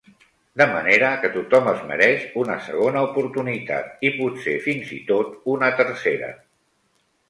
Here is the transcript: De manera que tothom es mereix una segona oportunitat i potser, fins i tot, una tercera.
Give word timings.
De 0.61 0.65
manera 0.69 1.11
que 1.25 1.29
tothom 1.35 1.69
es 1.73 1.83
mereix 1.91 2.25
una 2.45 2.57
segona 2.71 3.05
oportunitat 3.11 4.05
i 4.11 4.15
potser, 4.19 4.59
fins 4.69 4.99
i 5.01 5.03
tot, 5.15 5.41
una 5.59 5.75
tercera. 5.83 6.37